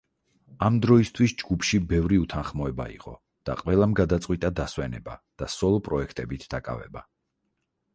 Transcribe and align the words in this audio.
ამ 0.67 0.77
დროისთვის 0.85 1.35
ჯგუფში 1.41 1.81
ბევრი 1.91 2.19
უთანხმოება 2.23 2.89
იყო 2.95 3.15
და 3.51 3.59
ყველამ 3.63 3.97
გადაწყვიტა 4.03 4.55
დასვენება 4.63 5.19
და 5.43 5.55
სოლო 5.61 5.87
პროექტებით 5.91 6.53
დაკავება. 6.57 7.11